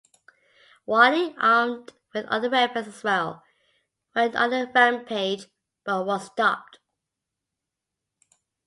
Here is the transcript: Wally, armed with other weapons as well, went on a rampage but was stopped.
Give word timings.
Wally, 0.87 1.35
armed 1.39 1.93
with 2.11 2.25
other 2.25 2.49
weapons 2.49 2.87
as 2.87 3.03
well, 3.03 3.43
went 4.15 4.35
on 4.35 4.51
a 4.51 4.65
rampage 4.73 5.45
but 5.85 6.07
was 6.07 6.25
stopped. 6.25 6.79